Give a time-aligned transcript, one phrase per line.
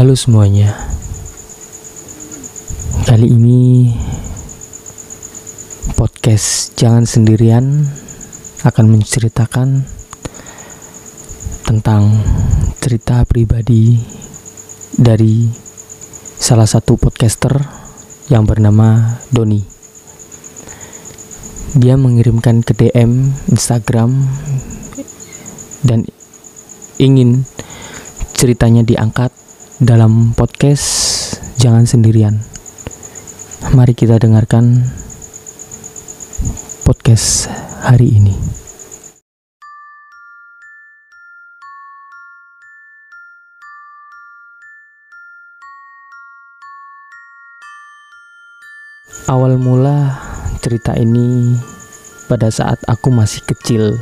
[0.00, 0.72] Halo semuanya.
[3.04, 3.92] Kali ini
[5.92, 7.84] podcast Jangan Sendirian
[8.64, 9.84] akan menceritakan
[11.68, 12.16] tentang
[12.80, 14.00] cerita pribadi
[14.96, 15.52] dari
[16.40, 17.60] salah satu podcaster
[18.32, 19.60] yang bernama Doni.
[21.76, 24.16] Dia mengirimkan ke DM Instagram
[25.84, 26.08] dan
[26.96, 27.44] ingin
[28.32, 29.49] ceritanya diangkat
[29.80, 30.84] dalam podcast
[31.56, 32.36] Jangan Sendirian.
[33.72, 34.76] Mari kita dengarkan
[36.84, 37.48] podcast
[37.80, 38.36] hari ini.
[49.32, 50.12] Awal mula
[50.60, 51.56] cerita ini
[52.28, 53.96] pada saat aku masih kecil.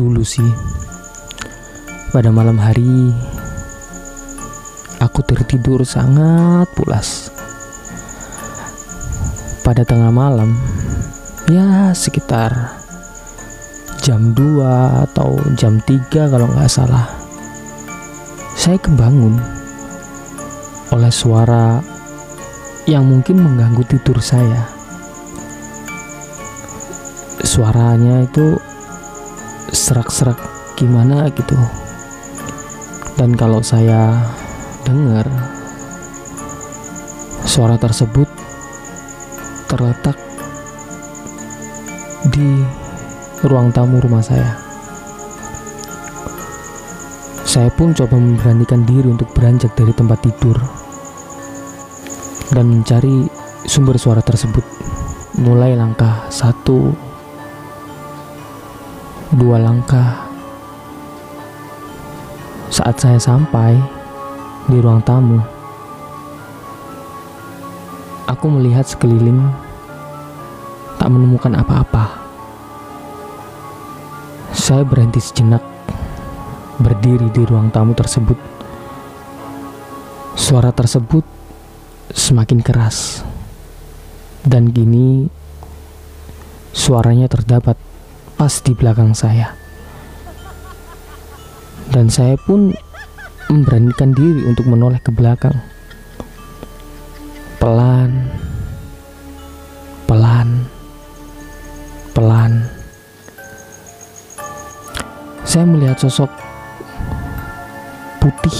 [0.00, 0.48] Dulu sih.
[2.16, 3.12] Pada malam hari
[5.16, 7.32] aku tertidur sangat pulas.
[9.64, 10.52] Pada tengah malam,
[11.48, 12.76] ya sekitar
[14.04, 17.08] jam 2 atau jam 3 kalau nggak salah.
[18.60, 19.40] Saya kebangun
[20.92, 21.80] oleh suara
[22.84, 24.68] yang mungkin mengganggu tidur saya.
[27.40, 28.60] Suaranya itu
[29.72, 30.36] serak-serak
[30.76, 31.56] gimana gitu.
[33.16, 34.20] Dan kalau saya
[34.86, 35.26] dengar
[37.42, 38.30] suara tersebut
[39.66, 40.14] terletak
[42.30, 42.62] di
[43.42, 44.62] ruang tamu rumah saya.
[47.42, 50.54] Saya pun coba memberanikan diri untuk beranjak dari tempat tidur
[52.54, 53.26] dan mencari
[53.66, 54.62] sumber suara tersebut.
[55.42, 56.94] Mulai langkah satu,
[59.34, 60.30] dua langkah.
[62.70, 63.95] Saat saya sampai
[64.66, 65.38] di ruang tamu,
[68.26, 69.38] aku melihat sekeliling,
[70.98, 72.18] tak menemukan apa-apa.
[74.50, 75.62] Saya berhenti sejenak,
[76.82, 78.34] berdiri di ruang tamu tersebut.
[80.34, 81.22] Suara tersebut
[82.10, 83.22] semakin keras.
[84.42, 85.26] Dan kini
[86.74, 87.78] suaranya terdapat
[88.34, 89.54] pas di belakang saya.
[91.86, 92.74] Dan saya pun
[93.46, 95.54] memberanikan diri untuk menoleh ke belakang.
[97.62, 98.10] Pelan,
[100.10, 100.66] pelan,
[102.10, 102.52] pelan.
[105.46, 106.28] Saya melihat sosok
[108.18, 108.58] putih,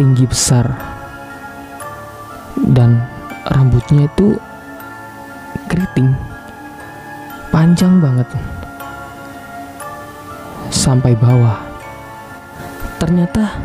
[0.00, 0.64] tinggi besar,
[2.72, 3.04] dan
[3.52, 4.40] rambutnya itu
[5.68, 6.16] keriting
[7.52, 8.28] panjang banget
[10.72, 11.67] sampai bawah
[12.98, 13.56] ternyata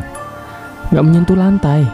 [0.93, 1.89] nggak menyentuh lantai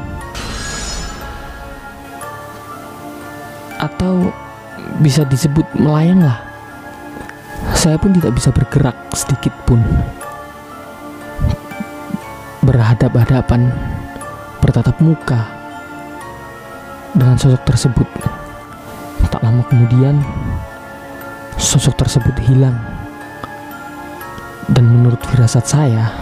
[3.80, 4.30] atau
[5.00, 6.44] bisa disebut melayang lah
[7.74, 9.80] saya pun tidak bisa bergerak sedikit pun
[12.60, 13.72] berhadap-hadapan
[14.60, 15.60] bertatap muka
[17.16, 18.10] dengan sosok tersebut.
[19.30, 20.22] Tak lama kemudian,
[21.58, 22.78] sosok tersebut hilang.
[24.70, 26.14] Dan menurut firasat saya,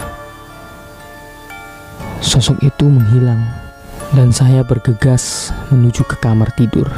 [2.18, 3.42] sosok itu menghilang
[4.16, 6.88] dan saya bergegas menuju ke kamar tidur.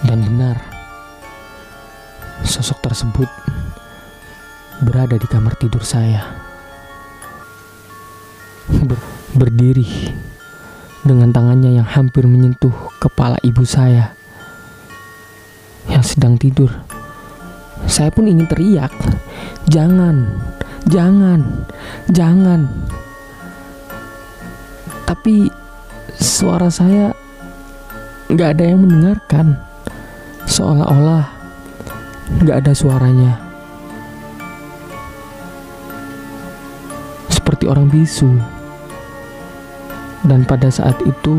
[0.00, 0.56] Dan benar,
[2.42, 3.28] sosok tersebut
[4.80, 6.24] berada di kamar tidur saya.
[8.70, 8.96] Ber
[9.30, 10.10] berdiri
[11.06, 14.12] dengan tangannya yang hampir menyentuh kepala ibu saya
[15.86, 16.70] yang sedang tidur.
[17.86, 18.92] Saya pun ingin teriak,
[19.70, 20.28] "Jangan,
[20.90, 21.40] jangan,
[22.12, 22.68] jangan!"
[25.20, 25.52] Tapi
[26.16, 27.12] suara saya
[28.32, 29.52] nggak ada yang mendengarkan,
[30.48, 31.28] seolah-olah
[32.40, 33.36] nggak ada suaranya,
[37.28, 38.32] seperti orang bisu.
[40.24, 41.36] Dan pada saat itu,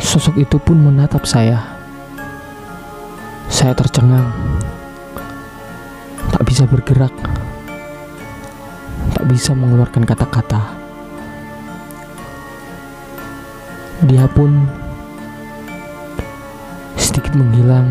[0.00, 1.76] sosok itu pun menatap saya.
[3.52, 4.32] Saya tercengang,
[6.32, 7.12] tak bisa bergerak,
[9.12, 10.77] tak bisa mengeluarkan kata-kata.
[14.06, 14.62] Dia pun
[16.94, 17.90] sedikit menghilang,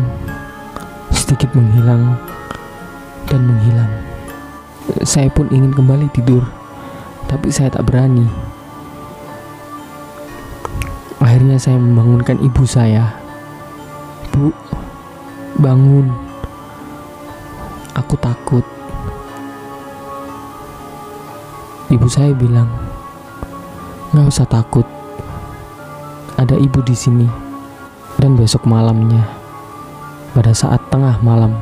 [1.12, 2.16] sedikit menghilang,
[3.28, 3.92] dan menghilang.
[5.04, 6.48] Saya pun ingin kembali tidur,
[7.28, 8.24] tapi saya tak berani.
[11.20, 13.12] Akhirnya saya membangunkan ibu saya.
[14.32, 14.48] Bu,
[15.60, 16.08] bangun.
[17.92, 18.64] Aku takut.
[21.92, 22.72] Ibu saya bilang,
[24.16, 24.97] nggak usah takut.
[26.38, 27.26] Ada ibu di sini.
[28.18, 29.26] Dan besok malamnya,
[30.34, 31.54] pada saat tengah malam,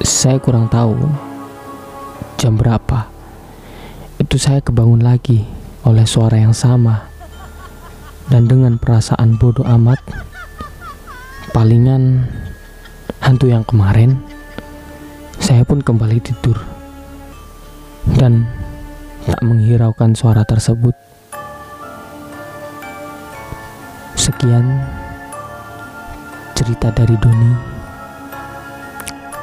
[0.00, 0.96] saya kurang tahu
[2.40, 3.08] jam berapa.
[4.16, 5.44] Itu saya kebangun lagi
[5.84, 7.12] oleh suara yang sama.
[8.32, 10.00] Dan dengan perasaan bodoh amat,
[11.52, 12.24] palingan
[13.20, 14.16] hantu yang kemarin,
[15.40, 16.56] saya pun kembali tidur.
[18.16, 18.48] Dan
[19.28, 20.96] tak menghiraukan suara tersebut.
[24.24, 24.64] Sekian
[26.56, 27.52] cerita dari Doni.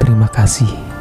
[0.02, 0.91] Terima kasih.